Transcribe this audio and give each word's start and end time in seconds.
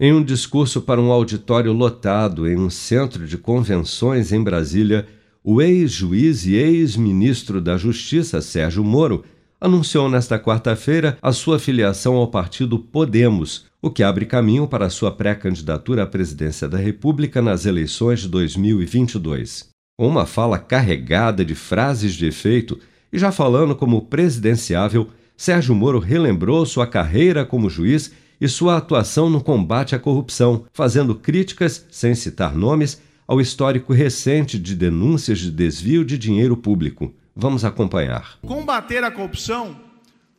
Em 0.00 0.12
um 0.12 0.22
discurso 0.22 0.80
para 0.80 1.00
um 1.00 1.10
auditório 1.10 1.72
lotado 1.72 2.48
em 2.48 2.56
um 2.56 2.70
centro 2.70 3.26
de 3.26 3.36
convenções 3.36 4.30
em 4.30 4.40
Brasília, 4.40 5.08
o 5.42 5.60
ex-juiz 5.60 6.46
e 6.46 6.54
ex-ministro 6.54 7.60
da 7.60 7.76
Justiça, 7.76 8.40
Sérgio 8.40 8.84
Moro, 8.84 9.24
anunciou 9.60 10.08
nesta 10.08 10.38
quarta-feira 10.38 11.18
a 11.20 11.32
sua 11.32 11.58
filiação 11.58 12.14
ao 12.14 12.28
partido 12.28 12.78
Podemos, 12.78 13.66
o 13.82 13.90
que 13.90 14.04
abre 14.04 14.24
caminho 14.24 14.68
para 14.68 14.88
sua 14.88 15.10
pré-candidatura 15.10 16.04
à 16.04 16.06
presidência 16.06 16.68
da 16.68 16.78
República 16.78 17.42
nas 17.42 17.66
eleições 17.66 18.20
de 18.20 18.28
2022. 18.28 19.68
Uma 19.98 20.26
fala 20.26 20.60
carregada 20.60 21.44
de 21.44 21.56
frases 21.56 22.14
de 22.14 22.24
efeito 22.24 22.78
e 23.12 23.18
já 23.18 23.32
falando 23.32 23.74
como 23.74 24.02
presidenciável, 24.02 25.08
Sérgio 25.36 25.74
Moro 25.74 25.98
relembrou 25.98 26.64
sua 26.64 26.86
carreira 26.86 27.44
como 27.44 27.68
juiz 27.68 28.12
e 28.40 28.48
sua 28.48 28.76
atuação 28.76 29.28
no 29.28 29.42
combate 29.42 29.94
à 29.94 29.98
corrupção, 29.98 30.64
fazendo 30.72 31.14
críticas, 31.14 31.86
sem 31.90 32.14
citar 32.14 32.54
nomes, 32.54 33.00
ao 33.26 33.40
histórico 33.40 33.92
recente 33.92 34.58
de 34.58 34.74
denúncias 34.74 35.38
de 35.38 35.50
desvio 35.50 36.04
de 36.04 36.16
dinheiro 36.16 36.56
público. 36.56 37.14
Vamos 37.36 37.64
acompanhar. 37.64 38.38
Combater 38.42 39.04
a 39.04 39.10
corrupção 39.10 39.78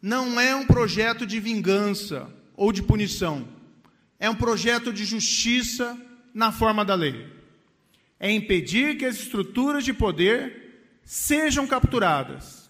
não 0.02 0.40
é 0.40 0.56
um 0.56 0.66
projeto 0.66 1.26
de 1.26 1.40
vingança 1.40 2.28
ou 2.58 2.72
de 2.72 2.82
punição. 2.82 3.48
É 4.20 4.30
um 4.30 4.36
projeto 4.36 4.92
de 4.92 5.06
justiça 5.06 5.98
na 6.34 6.52
forma 6.52 6.84
da 6.84 6.96
lei. 6.96 7.28
É 8.20 8.32
impedir 8.32 8.98
que 8.98 9.06
as 9.06 9.16
estruturas 9.16 9.86
de 9.86 9.94
poder 9.94 10.90
sejam 11.04 11.66
capturadas 11.66 12.70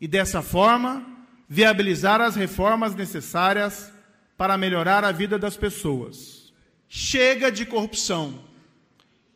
e, 0.00 0.06
dessa 0.06 0.42
forma, 0.42 1.06
viabilizar 1.48 2.20
as 2.20 2.36
reformas 2.36 2.94
necessárias 2.94 3.92
para 4.40 4.56
melhorar 4.56 5.04
a 5.04 5.12
vida 5.12 5.38
das 5.38 5.54
pessoas. 5.54 6.50
Chega 6.88 7.52
de 7.52 7.66
corrupção, 7.66 8.42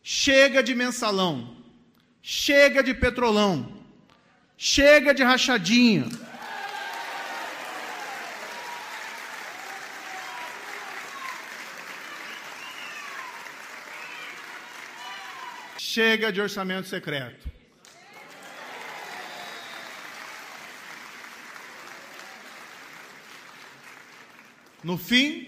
chega 0.02 0.62
de 0.62 0.74
mensalão, 0.74 1.58
chega 2.22 2.82
de 2.82 2.94
petrolão, 2.94 3.84
chega 4.56 5.12
de 5.12 5.22
rachadinha. 5.22 6.08
Chega 15.76 16.32
de 16.32 16.40
orçamento 16.40 16.88
secreto. 16.88 17.46
No 24.84 24.98
fim, 24.98 25.46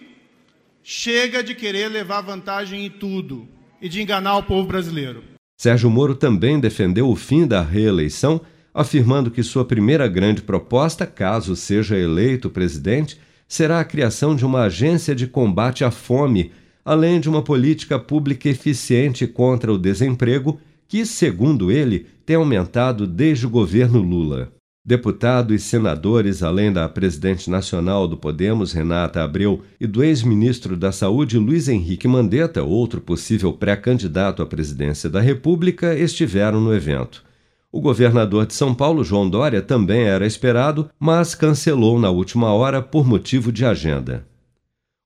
chega 0.82 1.44
de 1.44 1.54
querer 1.54 1.88
levar 1.88 2.22
vantagem 2.22 2.86
em 2.86 2.90
tudo 2.90 3.46
e 3.82 3.88
de 3.88 4.00
enganar 4.00 4.38
o 4.38 4.42
povo 4.42 4.66
brasileiro. 4.66 5.22
Sérgio 5.60 5.90
Moro 5.90 6.14
também 6.14 6.58
defendeu 6.58 7.10
o 7.10 7.14
fim 7.14 7.46
da 7.46 7.60
reeleição, 7.60 8.40
afirmando 8.72 9.30
que 9.30 9.42
sua 9.42 9.62
primeira 9.62 10.08
grande 10.08 10.40
proposta, 10.40 11.04
caso 11.04 11.54
seja 11.54 11.98
eleito 11.98 12.48
presidente, 12.48 13.20
será 13.46 13.78
a 13.78 13.84
criação 13.84 14.34
de 14.34 14.46
uma 14.46 14.62
agência 14.62 15.14
de 15.14 15.26
combate 15.26 15.84
à 15.84 15.90
fome, 15.90 16.50
além 16.82 17.20
de 17.20 17.28
uma 17.28 17.42
política 17.42 17.98
pública 17.98 18.48
eficiente 18.48 19.26
contra 19.26 19.70
o 19.70 19.78
desemprego, 19.78 20.58
que, 20.88 21.04
segundo 21.04 21.70
ele, 21.70 22.06
tem 22.24 22.36
aumentado 22.36 23.06
desde 23.06 23.46
o 23.46 23.50
governo 23.50 24.00
Lula. 24.00 24.50
Deputado 24.88 25.52
e 25.52 25.58
senadores, 25.58 26.44
além 26.44 26.72
da 26.72 26.88
presidente 26.88 27.50
nacional 27.50 28.06
do 28.06 28.16
Podemos, 28.16 28.72
Renata 28.72 29.20
Abreu, 29.20 29.64
e 29.80 29.86
do 29.86 30.04
ex-ministro 30.04 30.76
da 30.76 30.92
Saúde, 30.92 31.40
Luiz 31.40 31.66
Henrique 31.66 32.06
Mandetta, 32.06 32.62
outro 32.62 33.00
possível 33.00 33.52
pré-candidato 33.52 34.42
à 34.42 34.46
presidência 34.46 35.10
da 35.10 35.20
República, 35.20 35.92
estiveram 35.92 36.60
no 36.60 36.72
evento. 36.72 37.24
O 37.72 37.80
governador 37.80 38.46
de 38.46 38.54
São 38.54 38.72
Paulo, 38.72 39.02
João 39.02 39.28
Dória, 39.28 39.60
também 39.60 40.04
era 40.04 40.24
esperado, 40.24 40.88
mas 41.00 41.34
cancelou 41.34 41.98
na 41.98 42.10
última 42.10 42.52
hora 42.52 42.80
por 42.80 43.04
motivo 43.04 43.50
de 43.50 43.66
agenda. 43.66 44.24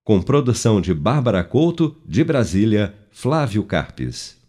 Com 0.05 0.21
produção 0.21 0.79
de 0.83 0.93
Bárbara 0.93 1.43
Couto, 1.43 1.97
de 2.07 2.23
Brasília, 2.23 2.95
Flávio 3.11 3.63
Carpes. 3.63 4.40